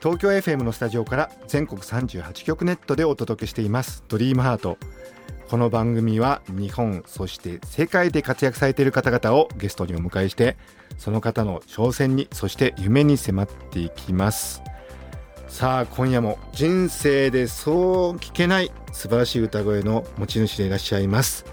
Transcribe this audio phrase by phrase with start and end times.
[0.00, 4.04] 東京 FM のスタジオから全国38局ネットでお届けしています。
[4.06, 4.78] ドリームハート。
[5.48, 10.56] この番組は日本そして世界で活躍されている方々をゲストにお迎えして
[10.98, 14.62] その方の挑戦にそして夢に迫っていきます。
[15.48, 21.44] さあ今夜も人生でそう聞けない素晴らしい歌声の持ち主でいらっしゃいます。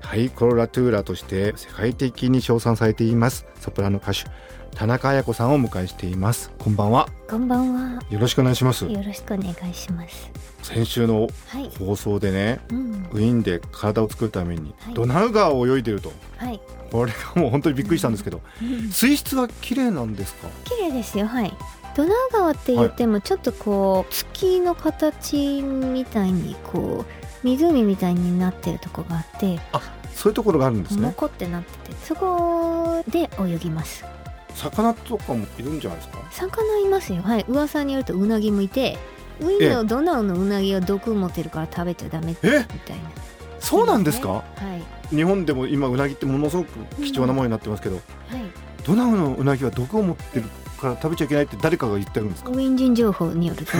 [0.00, 4.24] ハイコロラトゥーラとして世界的に称賛されていますソプラノ歌手
[4.76, 6.52] 田中彩子さんをお迎えしています。
[6.58, 7.08] こんばんは。
[7.30, 8.02] こんばんは。
[8.10, 8.84] よろしくお願いします。
[8.84, 10.30] よろしくお願いします。
[10.62, 11.28] 先週の
[11.78, 16.60] 放送でね、はいうん、ウィーンで体を作るために、ドナウ川を泳いでると、はい、
[16.92, 20.48] これがもう本当にびっくりしたんですけど、うん、水質は綺麗なんですか？
[20.64, 21.26] 綺麗ですよ。
[21.26, 21.56] はい。
[21.96, 29.80] ドナウ川って言ってもちょっとこう月の形みたいにこう湖みたいになってるとこがあってあ
[30.14, 31.00] そういうところがあるんですね。
[31.00, 34.04] 残ってなっててそこで泳ぎます
[34.56, 36.18] 魚とかもいるんじゃないですか？
[36.30, 37.22] 魚いますよ。
[37.22, 37.44] はい。
[37.48, 38.98] 噂によるとウナギもいて
[39.40, 42.66] ウィンのドナウのウナギは毒持ってるから食べちゃダメみたいな。
[43.60, 44.42] そうなんですか、は
[45.10, 45.14] い。
[45.14, 48.02] 日本でも今ウナギってものすごく貴重なものになってますけど、はい、
[48.84, 50.46] ドナウのウナギは毒を持ってる
[50.80, 52.50] から食べちゃいけないって誰かが言ってるんですか？
[52.50, 53.72] ウィン人情報によると。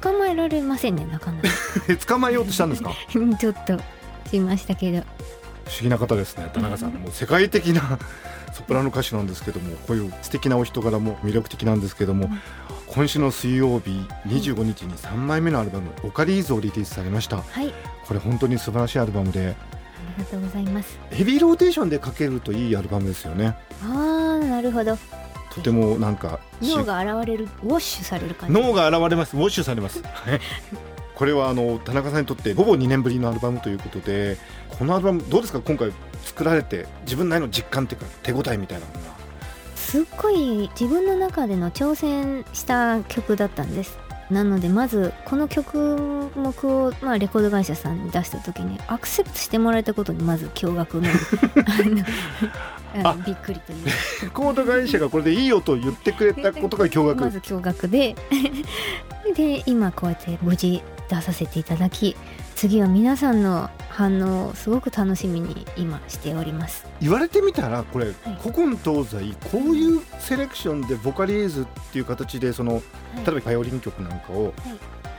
[0.00, 1.48] 捕まえられませんねなかなか。
[2.06, 2.92] 捕まえようとしたんですか？
[3.40, 3.78] ちょっと
[4.30, 4.98] しましたけど。
[4.98, 6.92] 不思議な方ですね田中さん。
[6.92, 7.98] もう世界的な
[8.58, 12.40] ソプラノ歌手なんですけどもこういう素敵なお人柄も魅力的なんですけども、うん、
[12.88, 13.90] 今週の水曜日
[14.26, 17.72] 25日に3枚目のアルバム「オカリーズ」をリリースされました、はい、
[18.06, 19.54] これ本当に素晴らしいアルバムで。
[19.98, 20.98] ありがとうございます。
[21.10, 23.56] ヘビーローテーションでかけるといいアルバムですよね。
[23.84, 24.98] ああなるほど。
[25.50, 28.60] とてもなんか脳が現れるウォッシュされる感じ。
[28.60, 29.36] 脳が現れます。
[29.36, 30.02] ウォッシュされます
[31.18, 34.36] これはあの田中さんにとってほぼ2年ぶりのアルバムということで
[34.78, 35.60] このアルバムどうですか？
[35.60, 35.92] 今回
[36.24, 39.18] 作られて自分なりの実感というか手応えみたいなものは。
[39.74, 43.98] すっごい自分の中での挑戦した曲だったんです。
[44.30, 51.02] なのでまずこの曲目を、まあ、レコード会社さんに出した時にアクセプトしてもらえたことにまず驚愕の
[53.24, 53.86] びっくりという。
[54.22, 57.20] レコード会社がこれでいいよと言ってくれたことが驚愕。
[57.20, 58.14] まず驚愕で
[59.34, 62.16] で今こうやって無事出させていただき
[62.54, 66.86] 次は皆さんの反応をすごく楽しみに今しております。
[67.00, 72.82] 言われてみたらこれ、はい、古今東西こういうセレクションでボカリーズっていう形でその、はい、
[73.26, 74.52] 例えばバイオリン曲なんかを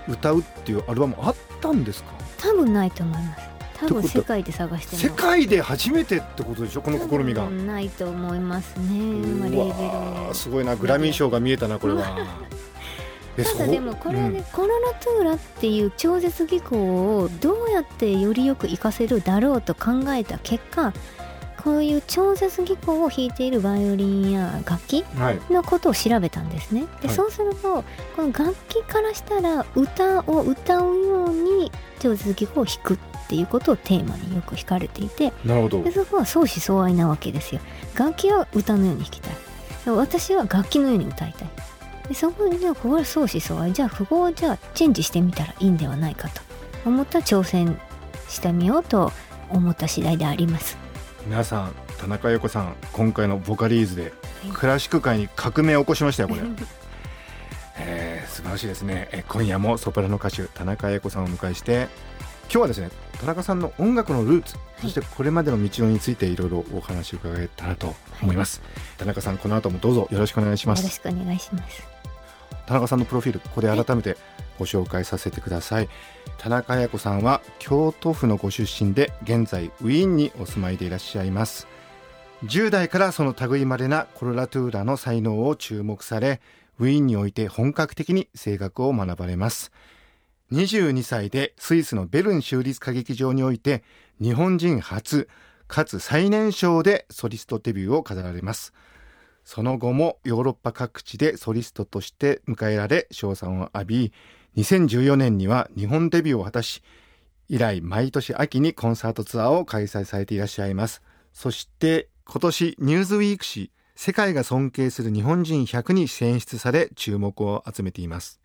[0.07, 2.11] 歌うっていうアルバムあったんですか？
[2.37, 3.49] 多分ないと思います。
[3.79, 6.81] 多分世界で探して世界で初めてってことでしょ？
[6.81, 7.49] この試みが。
[7.49, 8.83] ないと思いますね、
[9.39, 10.75] まあ、レーベルすごいな。
[10.75, 12.17] グラミー賞が見えたなこれは
[13.43, 16.75] ただでもこれはね、うん、コロナトゥーラっていう超絶技巧
[17.17, 20.93] をどうやってよりよく活かせるだろうと考えた結果
[21.63, 25.03] こういう超絶技巧を弾いているバイオリンや楽器
[25.49, 26.85] のことを調べたんですね。
[27.01, 27.83] で、はい、そうすると
[28.15, 35.83] この楽器からしたら歌を歌うように超絶技巧を弾くっていうことをテーマによく弾かれていてなるほど。
[35.83, 37.59] でそこは相思相愛なわけですよ。
[37.93, 39.33] 楽器は歌のように弾きたい。
[39.85, 41.49] 私は楽器のように歌いたい
[42.09, 46.41] でそこでじゃあこれ相思相愛じゃあ符号をじゃあチェンジしてみたらいいんではないかと。
[46.85, 47.79] 思った挑戦
[48.27, 49.11] してみようと
[49.49, 50.77] 思った次第であります。
[51.25, 54.13] 皆さん田中陽子さん今回のボカリーズで
[54.53, 56.41] クラシック界に革命を起こしましたよこれ、
[57.77, 59.09] えー、素晴らしいですね。
[59.11, 61.89] え今夜もソプラノ歌手田中英子さんをお迎えして
[62.43, 62.89] 今日はですね
[63.19, 70.79] 田中さんの音楽のルーツ、はい、そしてこれまでの道のりについていろいろお話を伺えたらと思います、はい、田中さんこの後もどうぞよろしくお願いします。
[70.79, 71.98] よろしくお願いします
[72.69, 74.15] 田中さんのプロフィールここで改めて
[74.59, 75.89] ご紹介させてください。
[76.37, 81.67] 田中彩子さんは京都府のご出身で現在ウィーンにお住まいでいらっしゃいます。
[82.43, 86.41] 10代からその類まれなコロラトゥーラの才能を注目され
[86.77, 89.71] ウィーンにおいて本格的に声楽を学ばれます。
[90.51, 93.83] 22歳でスイスのベルン州立歌劇場において
[94.21, 95.27] 日本人初
[95.67, 98.73] かつ最年少でソリストデビューを飾られます。
[99.43, 104.13] その後もヨーロッパ各地でソリストとして迎えられ称賛を浴び
[104.57, 106.83] 2014年には日本デビューを果たし
[107.47, 111.01] 以来毎年秋にコンサートツアーを開催されていらっしゃいます。
[111.33, 118.39] そして今年ニューズウィーク誌世界が尊敬する日本人100に選出され注目を集めています。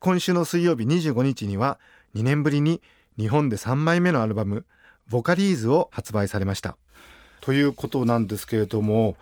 [0.00, 1.78] 今週の水曜日25日には
[2.16, 2.82] 2年ぶりに
[3.16, 4.66] 日本で3枚目のアルバム
[5.08, 6.76] 「ボカリーズ」を発売されました。
[7.40, 9.16] ということなんですけれども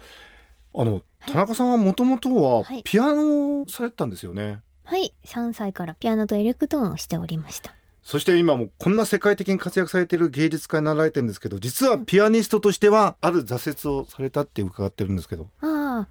[0.75, 4.61] あの田中さんはもともとはピアノをされてたんですよね。
[4.85, 5.15] はい。
[5.25, 7.75] 3歳からピアノとエレクトーンをしておりました。
[8.03, 15.49] そして今もこんな世界的に活躍されている芸術家になられてるんですけど実はピアニストとしてはある挫折をされたって伺ってるんですけど。
[15.61, 16.09] ああ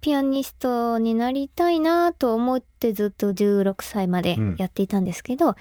[0.00, 5.54] ピアニストになりたいなと思ってずっと16歳までやっていたんですけど、うん、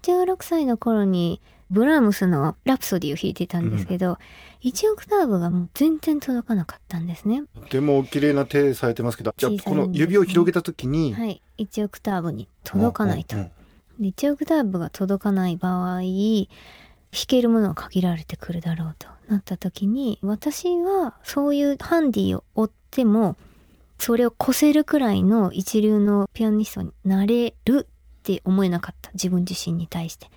[0.00, 1.42] 16歳の頃に
[1.72, 7.42] ブラームスのラプソディを弾いていたんですけど、うん、1オクターブがもう全然届かなかったんですね。
[7.70, 13.36] でも綺麗な手されてますけど、じゃあこの指を広げた時に、はい、1オクターブに届かないと。
[13.36, 13.50] うんうん
[14.00, 16.46] で1オクターブが届かない場合弾
[17.26, 23.36] けるものは限られてくるだろうとなった時に私はそういうハンディを追っても
[23.98, 29.10] それを越せるくらいの一流のピアニストになれるって思えなかった。
[29.14, 30.28] 自分自身に対して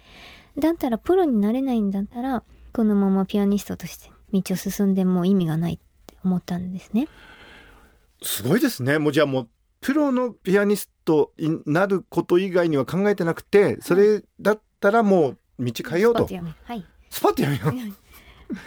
[0.57, 2.44] だったらプロになれないんだったら
[2.74, 7.07] このままピアニストとして道を進んでも意味がないって思ったんですね。
[8.22, 8.98] すごいですね。
[9.00, 9.50] もうじゃあもう
[9.81, 16.25] プロのピアニストになること以外には考えてなくてそれだったらもう道変えようと。
[16.25, 17.63] はい、スパッとやめよ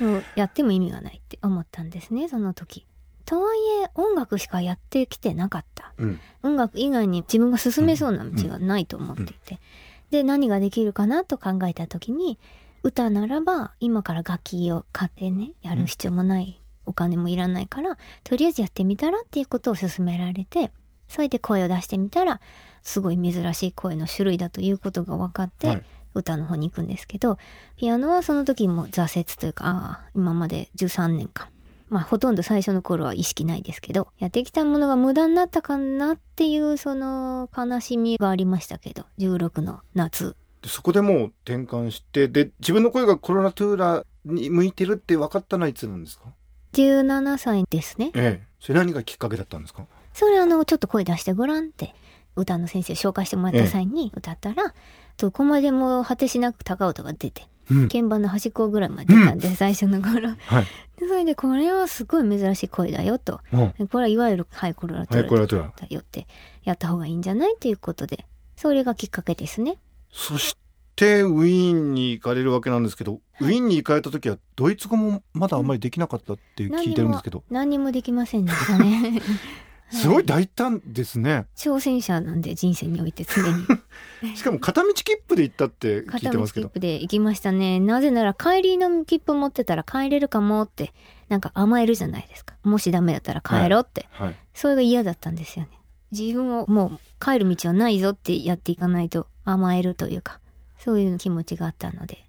[0.01, 0.05] う。
[0.05, 2.87] もうやっても意味がないって思ったんですねその時。
[3.25, 9.61] とはいえ音楽しかやってきてなかった、うん、音楽以外に自分が進めそうな道がないと思っていて、
[10.11, 12.39] で何ができるかなと考えた時に
[12.83, 20.71] 歌ならば今から楽器を買ってねやる必要もない、お金もいらないからとりあえずやってみたらっていうことを勧められて
[21.09, 22.41] それで声を出してみたら、
[22.83, 25.83] すごい珍しい声の種類だということが分かって、はい、
[26.15, 27.39] 歌の方に行くんですけど、
[27.77, 31.49] ピアノはその時も挫折というか、ああ、今まで13年間。
[31.91, 40.37] まあほとんど最初の頃は意識ないですけど、やってきたものが無駄になったかなっていうその悲しみがありましたけど、16の夏。
[40.67, 46.25] そこでもう転換して、で、自分の声がコロナトゥーラに向いてるって分かったのはいつなんですか
[46.73, 48.11] ?17 歳ですね。
[48.15, 48.47] ええ。
[48.61, 49.87] それ何がきっかけだったんですか？
[50.13, 51.95] それあの、ちょっと声出してごらんって、
[52.35, 54.75] 歌の先生紹介してもらった際に歌ったら、
[55.17, 60.67] どこまでも果てしなく高音が出て、うん、鍵盤の端っこぐらいまで出たんで、うん、最初の頃、はい、
[60.99, 66.27] でそれでこれはすごい珍しい声だよと、うん、これはいわゆるハイコロラトラだよって
[66.65, 68.27] やった方がいいんじゃないということで
[68.57, 69.79] それがきっかけですね。
[70.13, 70.57] そし
[70.97, 77.45] てウィーンに行かれるわけなんですけど、はい、ウィーンに行かれた時はドイツ語もまだあんまりできなかったって聞いてるんですけど。
[77.51, 79.23] 何にもできませんでしたね
[79.91, 81.47] すごい大胆ですね。
[81.57, 83.65] 挑戦者なんで人生において常に。
[84.37, 86.69] しかも片道切符で行ったって聞いてますけど。
[86.69, 87.81] 片道切符で行きましたね。
[87.81, 90.93] なぜなら帰りの切符持ってたら帰れるかもって
[91.29, 92.55] なんか甘えるじゃないですか。
[92.63, 94.07] もしダメだったら帰ろうって。
[94.11, 95.71] はいはい、それが嫌だったんですよね。
[96.11, 100.41] 自分をもう帰る道はないぞってやっていかないと甘えるというか、
[100.79, 102.27] そういう気持ちがあったので。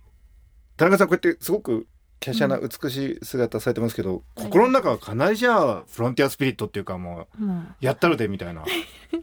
[0.78, 1.88] 田中さんこうやってすごく
[2.20, 7.44] 華奢な美しい姿されてますけど、うん、心の中はかなりじゃあフロンティアスピリットっていうかもう、
[7.80, 8.64] やったるでみたいな。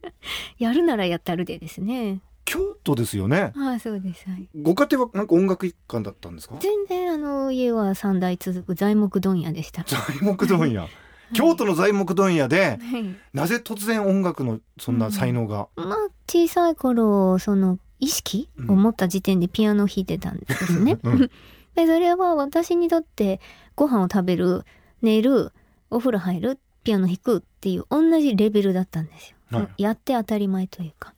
[0.59, 2.21] やるならやったるでですね。
[2.47, 3.53] 京都ですよね。
[3.57, 6.57] ああそうです、はい、ご家庭はなんか音楽一家だったんですか？
[6.61, 9.83] 全然あの家は三代続く材木問屋でした。
[9.85, 10.89] 材木問屋。
[11.35, 15.99] 京都の材木問屋で、はい、なぜ突然音楽のそんな才能が、うん、まあ
[16.29, 21.31] 小さい頃その意識を持った時点でピアノを弾いてたんですね、うん
[21.77, 23.41] で、それは私にとって
[23.77, 24.65] ご飯を食べる、
[25.03, 25.53] 寝る、
[25.91, 29.59] お風呂入る、ピアノ弾くっていう同じレベルだったんですよ。
[29.59, 31.15] はい、やって当たり前というか。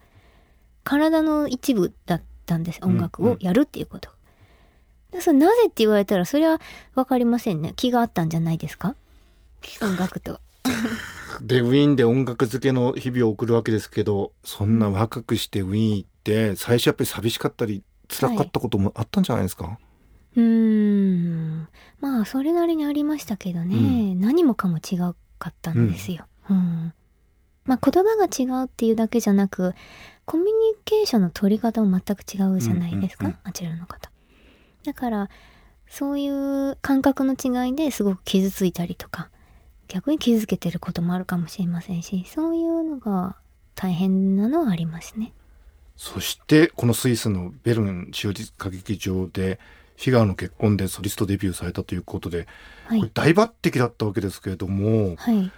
[0.85, 2.81] 体の一部だったんです。
[2.83, 4.11] 音楽をやるっていうこと。
[5.12, 6.61] うんうん、それなぜって言われたらそれは
[6.95, 7.73] 分かりませんね。
[7.77, 8.95] 気があったんじゃないですか？
[9.83, 10.41] 音楽と。
[11.43, 19.79] で、ウィーンで音楽漬けの日々を送るわけですけど、そんな若くしてウィーン行って、最初やっぱり寂しかったり、辛かったこともあったんじゃないですか、はい
[20.38, 21.68] うーん。
[22.00, 23.76] まあ、それなりにありましたけどね。
[23.76, 23.78] う
[24.14, 26.26] ん、何もかも違うかったんですよ。
[26.49, 26.92] うん、うん。
[27.64, 29.75] まあ、言葉が違うっていうだけじゃなく、
[30.25, 30.52] コミュニ
[30.85, 33.26] ケーションの取り方も全く違うじゃないですか。
[33.26, 34.11] うんうんうん、あちらの方。
[34.85, 35.28] だから、
[35.88, 39.30] そういう感覚の違いですごく傷ついたりとか、
[39.88, 43.37] 逆に傷つけてることもあるかもしれませんし、そういうのが
[43.75, 45.33] 大変なのはありますね。
[45.97, 49.59] そして、このスイスのベルン中日歌劇場で、
[49.99, 52.47] フィガーの結婚でソリストデビューされたということで、
[52.87, 55.50] はい、大抜擢だったわけですけれども、はい、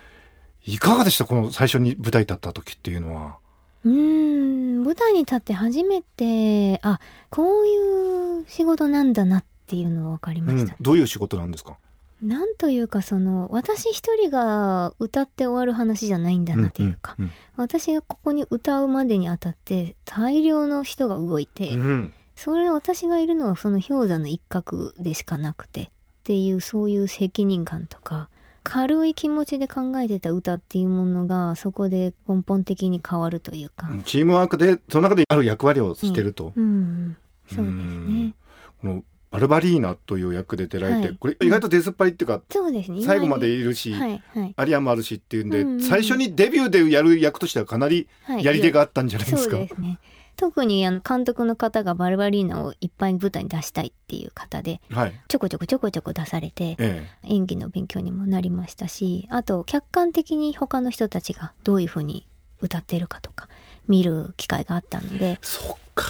[0.64, 1.26] いかがでした？
[1.26, 3.37] この最初に舞台立った時っていうのは。
[3.85, 11.76] うん舞台に立って初めてあこういう仕事なんだなっていうのは分かりました、うん、どういう仕事なんですか？
[12.23, 17.30] なんというかその私一人が歌って終わる話じゃないんだなっていうか、うんうん。
[17.56, 25.88] 私がここに歌うまでにあたって大量の人が動いて、うんそれ私がいるのはその氷山の一角でしかなくてっ
[26.25, 28.30] ていうそういう責任感とか
[28.62, 37.16] 軽い気持ちで考えてた歌っていうものがそこで根本的に変わるというか、チームワークでその中である役割をしてると、うん、
[37.47, 38.35] そうですね。
[38.80, 43.02] このバルバリーナという役で出られて、はいこれ意外と出ずっぱりっていうか、そうですね。
[43.02, 48.44] 最後までいいるし、はいはいアリアもあるしっていうんで、うんうん最初にデビューでやる役としてはかなりはい。
[48.44, 49.59] やり手があったんじゃないですそうか。
[49.59, 49.99] ですね。
[50.40, 55.20] 特にあの監督の方がバルバリーナをいっぱい舞台に出したいっていう方ではい。
[55.28, 62.26] ちょこちょこちょこちょこ出されてえ演技の勉強にもなりましたしあと客観的に他の人たちがどういう風に
[62.62, 63.49] 歌ってるかとか
[63.87, 66.06] 見る機会があったのでえ、そっか。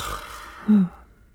[0.68, 0.90] うん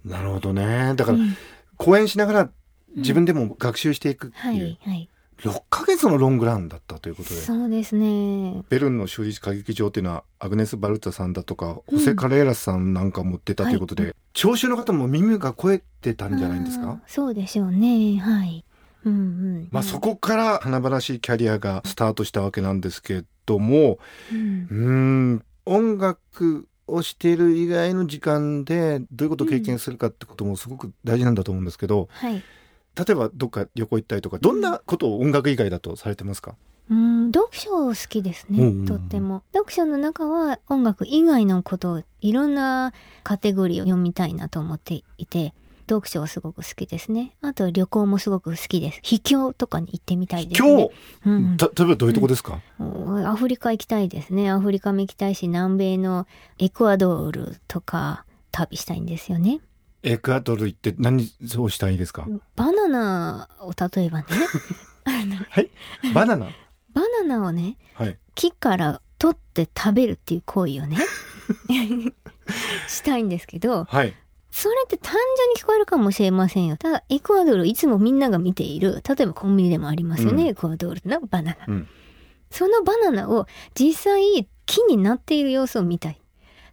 [0.06, 0.94] なるほどね。
[0.96, 1.36] だから、うん
[1.78, 2.50] 公演しながら
[2.96, 7.36] 自分でも学習していくってはいう、いはい6ヶ月のロングランだったということで。
[7.36, 8.64] そうですね。
[8.70, 12.00] ベルンの州立歌劇場っていうのはアグネス・バルタさんだとか、うん。
[12.00, 17.00] ホセ・カレーラスさんなんかも出たということで、は聴衆の方も耳が超えてたんじゃないんですか？
[17.08, 18.18] そうでしょうね。
[18.18, 18.64] はい。
[19.06, 19.68] うんうん。
[19.72, 24.00] まあそこから華々しいキャリアがスタートしたわけなんですけども、
[24.32, 32.42] うん、音楽をしている以外の時間でどういうことを経験するかってこともすごく大事なんだと思うんですけど、はい
[32.96, 36.56] 例えばどっか旅行行ったりとか、どんなことを音楽以外だとされてますか？
[36.90, 39.44] うん、読書好きですね、うんうんうんとっても。
[39.54, 45.54] 読書の中は音楽以外のことをいろんなカテゴリーを読みたいなと思っていて、
[45.90, 47.36] 読書はすごく好きですね。
[47.42, 49.00] あと旅行もすごく好きです。
[49.02, 50.90] 秘境とかに行ってみたいです今ね
[51.24, 54.52] 日。、うんた例えばどういうとこですか、うん、アフリカ行きたいですね。
[54.52, 56.28] アフリカも行きたいし、南米の
[56.60, 59.60] エクアドルとか旅したいんですよね。
[60.06, 64.26] エクアドル行って何をしたいですか、バナナを例えばね、
[65.50, 65.70] はい？
[66.14, 66.46] バナナ？
[66.94, 68.18] バナナをね、はい。
[68.36, 70.98] 木から取って食べるっていう行為をね
[72.88, 74.14] したいんですけどはい。
[74.52, 76.78] それって単純に聞こえるかもしれませんよ。
[76.78, 80.50] ただエクアドルいつもみんなが見ている例えばコンビニでもありますよね、うん。
[80.50, 81.66] エクアドルのバナナ。
[81.68, 81.88] うん。
[82.52, 86.22] そのバナナを実際木になっている様子を見たい。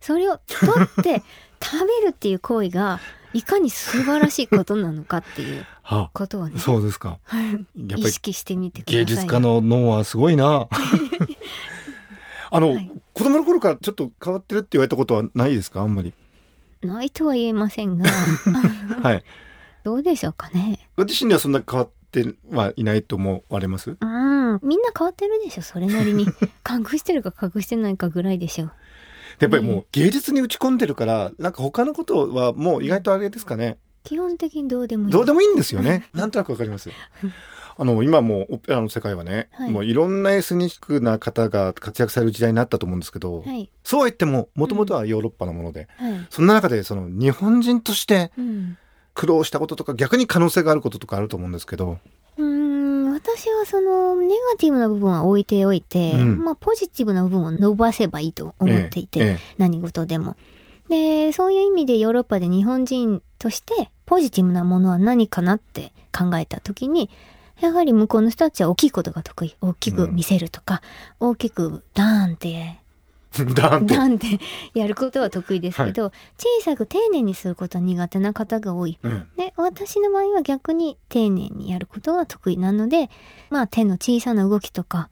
[0.01, 1.23] それを取って
[1.61, 3.01] 食べるっていう行為が
[3.35, 6.59] いかに素晴らしいことなのかっていう はことをね。
[6.59, 7.19] そうですか。
[7.33, 7.39] やっ
[7.91, 10.69] ぱり意識してみてください芸術家の脳はすごいな。
[12.51, 12.91] あの、はい。
[13.15, 15.81] 子供の頃からちょっと変わってるって言われたことはないですか？
[15.83, 16.13] あんまり。
[16.83, 18.09] ないとは言えませんが。
[19.03, 19.25] はい。
[19.85, 20.89] どうでしょうかね。
[20.97, 23.97] ご自身ではそんな変わってはいないと思われます？
[23.99, 25.63] うん、みんな変わってるでしょ。
[25.63, 26.27] それなりに。
[26.69, 28.71] 隠してるか隠してないかぐらいでしょ
[29.39, 33.79] やっぱりもう芸術に打ち込んでるから、なんか他のことはもう意外とあれですかね。
[34.05, 35.13] 基本的にどうでもいい。
[35.13, 36.09] どうでもいいんですよね。
[36.13, 36.91] なんとなくわかります。
[37.77, 39.71] あの、今もうオペラの世界はね、はい。
[39.71, 43.71] もういろんなエスニックな方が活躍される時代になったと思うんですけど、はい。
[43.85, 46.27] そうは言っても、もともとはヨーロッパのもので、はい。
[46.31, 48.77] そんな中でその日本人としてうん。
[49.15, 51.99] 苦労したこととか逆に可能性があることとかあると思うんですけど、
[52.39, 60.37] うーん私はそのネガティブな部分は置いておいて、うんまあポジティブな部分を伸ばせばいいと思っていて、えええ何事でも。
[60.89, 67.11] で、そういう意味でヨーロッパで日本人としてポジティブなものは何かなって考えた時に、
[67.61, 69.57] やはり向こうの人たちは大きいことが得意。
[69.61, 70.83] 大きく見せるとか、
[71.21, 72.79] 大きくダーンってえ
[73.55, 73.95] ダーンと。
[73.95, 74.39] ダンって
[74.75, 78.99] やることは得意ですけど、小さく丁寧にすることは苦手な方が多い。
[79.03, 83.11] うんで、私の場合は逆に丁寧にやることが得意なので、
[83.51, 85.09] まあ手の小さな動きとか、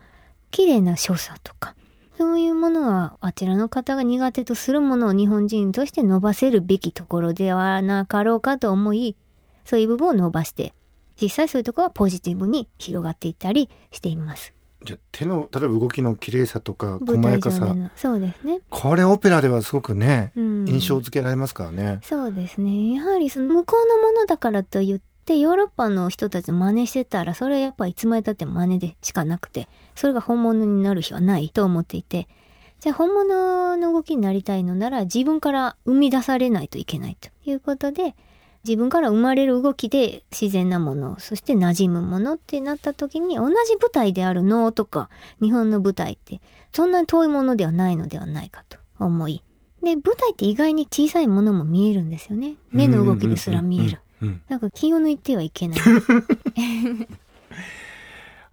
[0.50, 1.75] 綺麗な所作とか、
[2.19, 9.17] そういうものはあちらの方が苦手とするものを日本人として伸ばせるべきところではなかろうかと思い、
[9.65, 10.75] そういう部分を伸ばして、
[11.21, 14.53] 実際そういうところはポジティブに広がっていったりしています。
[14.82, 17.75] じゃあ手の例えば動きの綺麗さとか細やかさ。
[17.96, 18.60] そうですね。
[18.70, 22.00] これオペラではすごくね、うん印象付けられますからね。
[22.02, 22.94] そうですね。
[22.94, 32.26] やはりその向こうのものだからと言ってヨーロッパの人たち真似してたらそれはやっぱいつまでたっても真似でしかなくてそれが本物になる日はないと思っていて
[32.80, 38.14] じゃあ本物の動きになりたいのなら自分から生み出されないといけないということで
[38.64, 45.09] 自分から生まれる動きで自然なものそして馴染むものってなった時に同じ舞台である能とか
[45.40, 46.40] 日本の舞台って
[46.73, 49.43] そんなに遠いものではないのではないかと思い
[49.83, 54.00] で舞台って意外に小さいものも見えるんですよね目の動きですら見える。
[54.49, 55.81] なんか気を抜いてはいけない。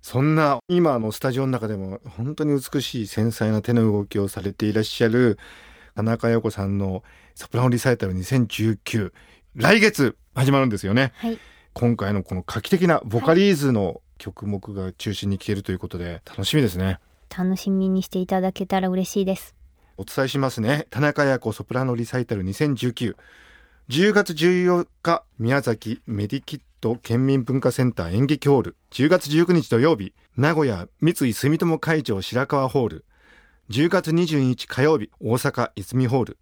[0.01, 5.37] そんな今のスタジオの中でも本当に美しい繊細な手の動きをされていらっしゃる
[5.95, 7.03] 田中陽子さんの
[7.35, 9.11] ソプラノリサイタル2019
[9.57, 11.13] 来月始まるんですよね。
[11.15, 11.39] はい。
[11.73, 16.99] 今回のこの画期的なボカリーズの曲目が中心に聴けるということで楽しみですね。
[17.35, 19.55] 楽しみにしていただけたら嬉しいです。
[19.97, 20.85] お伝えしますね。
[20.91, 23.15] 田中彩子ソプラノリサイタル2019
[23.89, 28.75] 10月14日宮崎メディキット県民文化センター演劇ホール。
[28.91, 33.05] 10月19日土曜日名古屋三井住友会場白川ホール。
[33.71, 36.37] 10月22日火曜日大阪泉ホール。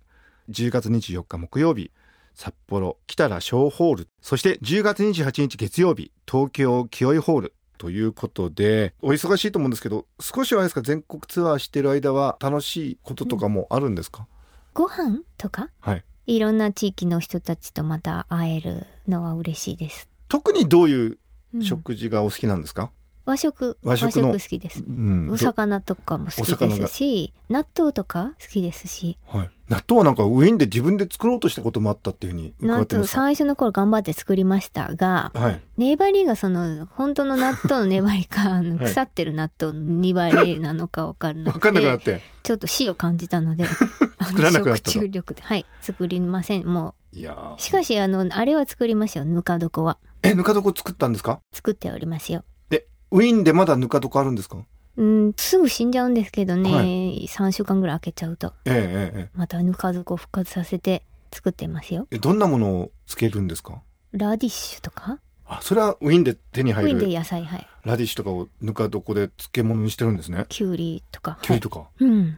[0.49, 1.91] 10月24日木曜日
[2.35, 14.27] 札幌北ら小ホールそして10月28日月曜日東京清井ホールということでお忙しいと思うんですけど少しはあれですか全国ツアーしてる間は楽しいこととかもあるんですか、
[14.73, 15.69] ご飯とか？
[15.81, 16.03] はい。
[16.27, 21.17] いろんな地域の人たちとまた会えるのは嬉しいです、特にどういう
[21.53, 21.63] うん。
[21.63, 22.91] 食事がお好きなんですか、
[23.25, 23.77] 和食。
[23.83, 24.31] 和食の？
[24.31, 24.83] 好きです。
[24.85, 25.29] うん。
[25.29, 29.17] お魚とかも好きですし納豆とか好きですし。
[29.27, 33.21] はい、納豆はなんかウィーンで自分で作ろうとしたこともあったっていうふうに伺ってるんですか？
[33.21, 35.61] 最初の頃頑張って作りましたがはい。
[35.77, 42.21] 粘りがその本当の納豆の粘りか腐ってる納豆の粘りなのか分からな分かんなくなっくて。
[42.43, 43.65] ちょっと死を感じたので
[44.21, 45.41] 作らなくなったと食中毒で。
[45.41, 46.67] はい作りません。
[46.67, 49.97] もいやしかしあのあれは作りますよぬか床は。
[50.21, 51.39] えぬか床作ったんですか？
[51.53, 52.43] 作っておりますよ。
[52.69, 54.57] でウィーンでまだぬか床あるんですか？
[54.97, 58.53] うんすぐ死んじゃうんですけどね、は3週間ぐらい空けちゃうと。
[58.65, 58.73] ええ
[59.15, 62.07] えええまたぬか床を復活させて作ってますよ。
[62.11, 63.81] ええどんなものをつけるんですか？
[64.13, 65.19] ラディッシュとか？
[65.47, 67.67] あそれはウィーンで手にウィンで入る野菜はい。
[67.83, 70.45] ラディッシュとかをぬか床で漬物にしてるんですね。
[70.49, 71.37] きゅうりとか。
[71.41, 72.37] キュウリとか、はい、うん。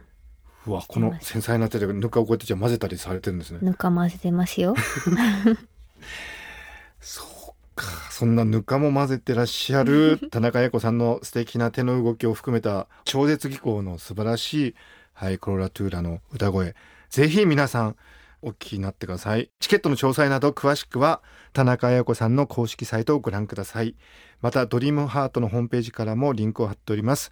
[0.66, 3.60] うわこの繊細な手でぬかをこうやってじゃあ混ぜたりされてるんですね。
[3.62, 4.74] ぬか混ぜてますよ
[8.18, 14.74] そんなぬかも混ぜてらっしゃる 田中彩子さんの素敵な手の動きを含めた超絶技巧の素晴らしい
[15.12, 16.74] ハイコロラトゥーラの歌声。
[17.10, 17.96] ぜひ皆さん
[18.42, 19.52] お聞きになってください。
[19.60, 21.22] チケットの詳細など詳しくは
[21.52, 23.94] 田中彩子さんの公式サイトをご覧ください。
[24.42, 27.30] またドリームハートのホームページからもリンクを貼っております。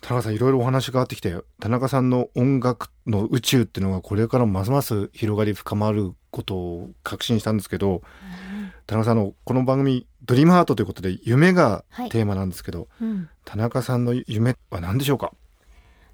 [0.00, 8.00] 田中さんいろいろお話が変わってきて田中さんの音楽の宇宙っていうのがこれからもますます広がり深まることを確信したんですけど、
[8.86, 12.08] 田中さんのこの番組「ドリームハートということで夢がはい。
[12.08, 13.28] テーマなんですけど、うん。
[13.44, 15.32] 田中さんの夢は何でしょうか？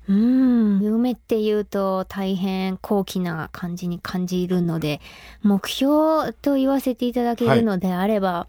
[0.08, 0.80] うん。
[0.80, 5.02] 夢っていうと大変高貴な感じに感じるので
[5.42, 8.46] 目標と言わせていただけるのであれば、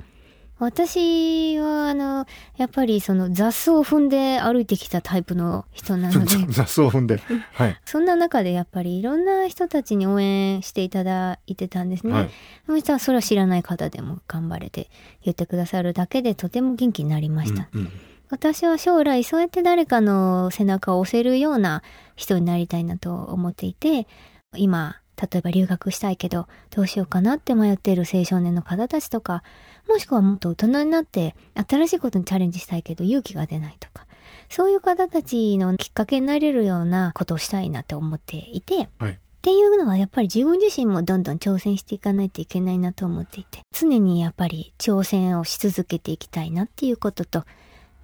[0.64, 2.26] 私はあの
[2.58, 6.36] やっぱりその雑草を踏んで歩いてきたタイプの人なので。
[6.50, 7.20] 雑草を踏んで、
[7.54, 7.80] はい。
[7.86, 12.14] そんな中でやっぱりいろんな人たちに応援していただいてたんですね。
[12.14, 12.30] はい。
[12.66, 14.90] そしたらそれは知らない方でも頑張れて
[15.24, 17.68] 言ってくださるだけでとても元気になりました。
[17.74, 17.92] うんうん。
[18.30, 21.84] 私は将来そうやって誰かの背中を押せるような
[22.16, 24.08] 人になりたいなと思っていて
[24.56, 29.44] 今例えば留学したいけどどうしようかなって迷っている青少年の方たちとか
[29.88, 31.36] もしくはもっと大人になって
[31.70, 34.06] 新しいことにチャレンジしたいけど勇気が出ないとか
[34.50, 47.44] そういう方たちのきっかけになれるようなことをしたいなって思っていてはいっていうのはやっぱり自分自身もどんどん挑戦していかないといけないなと思っていて常にやっぱり挑戦をし続けていきたいなっていうことと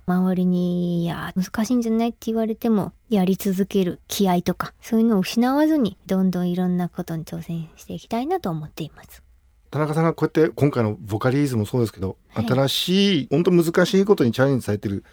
[0.06, 9.24] 周りに「いや難しいんじゃない?」って言われてもやり続ける気合とかそういうのを失わずにどんどんいろんなことに挑戦していきたいなと思っています。
[9.72, 15.04] 田中さんがこうやって今回のボカリーズもそうですけど、はい新しい本当難しいことにチャレンジされてる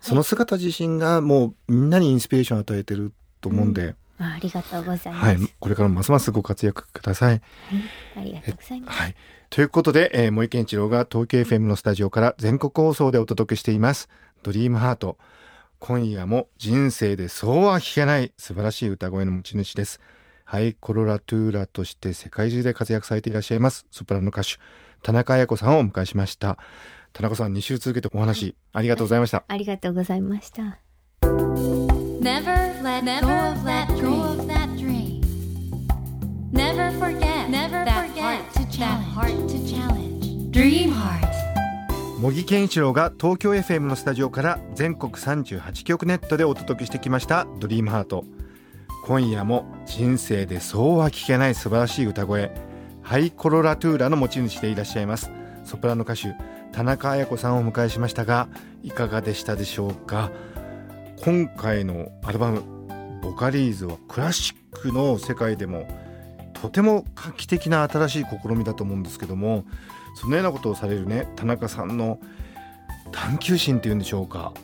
[0.00, 5.26] その姿自身がもうみんなにインスピレーションを与えてると思うんで、あありがとうございます。
[5.26, 7.40] はい、これからもますますご活躍ください。
[8.16, 8.98] ありがとうございます。
[8.98, 9.14] はい。
[9.50, 14.08] ということで、えー、森健一郎が東京 FM のスタジオから全国放送でお届けしています。
[14.42, 15.16] ドリームハート。
[15.78, 20.00] 今夜も人生でそうは聞けない素晴らしい歌声の持ち主です。
[20.44, 23.86] ハイコロラトゥーラとして世界中で活躍されていらっしゃいます。
[23.90, 24.56] ソプラノ歌手、
[25.02, 26.58] 田中彩子さんをお迎えしました。
[27.12, 29.44] 田中さん、2週続けてお話、ありがとうございました。
[29.48, 30.78] ありがとうございました。
[31.22, 33.88] Never let go of that
[34.76, 35.20] dream.
[36.52, 37.70] Never forget that
[38.22, 40.50] heart to challenge.
[40.50, 41.24] Dream heart.
[42.20, 48.24] 茂木健一郎が東京 FM のスタジオから全国38局ネットでお届けしてきました「ドリームハート
[49.06, 52.50] 今夜も人生でそうは聞けない素晴らしい歌声。
[53.02, 55.30] ハイコロラトゥーラの持ち主でいらっしゃいます。
[55.62, 56.34] ソプラノ歌手
[56.72, 58.48] 田中彩子さんをお迎えしましたが
[58.82, 60.30] いかがでしたでしょうか？
[61.22, 62.62] 今回のアルバム
[63.20, 65.86] 「ボカリーズ」はクラシックの世界でも
[66.54, 69.64] とても画期的な新しい試みだと思うんですけども
[70.14, 72.20] そのようなことをされるね田中さんの
[73.12, 74.54] 探求心っていうんでしょうか？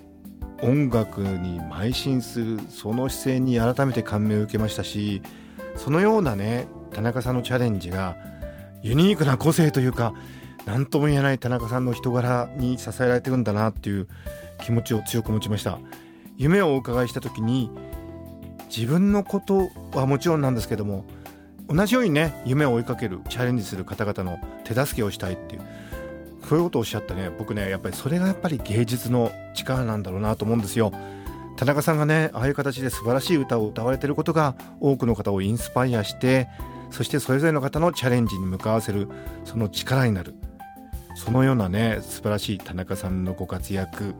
[0.62, 5.22] 音楽に邁進するその姿勢に改めて感銘を受けましたし
[5.76, 8.16] そのようなね田中さんのチャレンジが
[8.82, 10.14] ユニークな個性というか
[10.66, 14.08] 何とも言えない田中さんの人柄に支えられてるんだなっていう
[14.64, 15.78] 気持ちを強く持ちました。
[16.40, 17.70] 夢をお伺いした時に
[18.74, 21.04] 自分のことはもちろんなんですけども
[21.68, 25.62] 同じようにね夢を追いかけるチャレンジする方々の手助けをしたいっていう
[26.50, 30.90] そういうことをおっしゃってね僕ねやっぱりそれがやっぱり芸術の力なんだろうなと思うんですよ。
[31.56, 36.48] 田中さんがねああいう形で素晴らしい歌を歌われてることが多くの方をインスパイアして
[36.90, 39.06] そしてそれぞれの方のチャレンジに向かわせる
[39.44, 40.34] その力になる。
[41.14, 44.16] そのようなね素晴らしい田中さんのご活躍。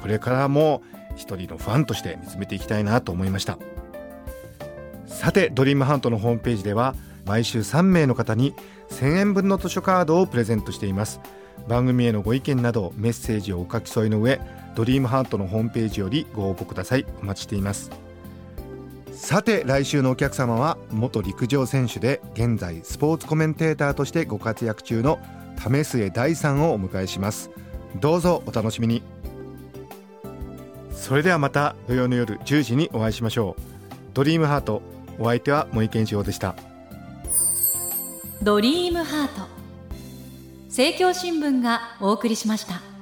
[0.00, 0.80] これからも
[1.16, 3.58] 一人のファンとして見つめていきたいなと思いました。
[5.04, 6.94] さてドリームハントのホームページでは
[7.26, 8.54] 毎週3名の方に
[8.88, 11.20] 1000円分の図書カードをプレゼントしています。
[11.68, 14.40] 番組へのご意見などメッセージをお書き添えの上
[14.74, 17.06] ドリームハートのホームページよりご応募ください。
[17.22, 17.90] お待ちしています。
[19.12, 25.18] さて来週のお客様は元陸上選手で現在スポーツコメンテーターとしてご活躍中の
[25.56, 27.50] 為末大さんをお迎えします。
[28.00, 29.02] どうぞお楽しみに。
[30.90, 33.62] それではまた土曜の夜10時にお会いしましょう。
[34.14, 34.82] ドリームハート
[35.18, 36.56] お相手は森健一郎でした。
[38.42, 39.53] ドリームハート。
[40.76, 42.93] 政教新聞がお送りしました。